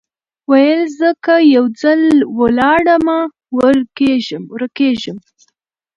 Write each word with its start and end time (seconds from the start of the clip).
ویل 0.49 0.81
زه 0.99 1.09
که 1.23 1.35
یو 1.57 1.65
ځل 1.81 2.01
ولاړمه 2.39 3.19
ورکېږم 3.57 5.17